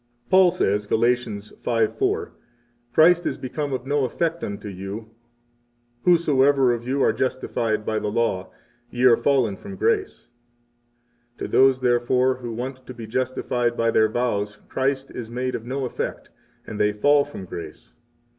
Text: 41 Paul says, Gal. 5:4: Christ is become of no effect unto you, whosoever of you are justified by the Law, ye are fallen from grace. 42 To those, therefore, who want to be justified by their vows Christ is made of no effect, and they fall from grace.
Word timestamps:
41 0.31 0.31
Paul 0.31 0.51
says, 0.51 0.87
Gal. 0.87 0.97
5:4: 0.97 2.31
Christ 2.91 3.27
is 3.27 3.37
become 3.37 3.71
of 3.71 3.85
no 3.85 4.03
effect 4.03 4.43
unto 4.43 4.67
you, 4.67 5.11
whosoever 6.05 6.73
of 6.73 6.87
you 6.87 7.03
are 7.03 7.13
justified 7.13 7.85
by 7.85 7.99
the 7.99 8.07
Law, 8.07 8.49
ye 8.89 9.03
are 9.03 9.15
fallen 9.15 9.55
from 9.55 9.75
grace. 9.75 10.25
42 11.37 11.45
To 11.45 11.51
those, 11.51 11.79
therefore, 11.81 12.33
who 12.37 12.51
want 12.51 12.83
to 12.87 12.95
be 12.95 13.05
justified 13.05 13.77
by 13.77 13.91
their 13.91 14.09
vows 14.09 14.57
Christ 14.69 15.11
is 15.11 15.29
made 15.29 15.53
of 15.53 15.67
no 15.67 15.85
effect, 15.85 16.31
and 16.65 16.79
they 16.79 16.93
fall 16.93 17.23
from 17.23 17.45
grace. 17.45 17.93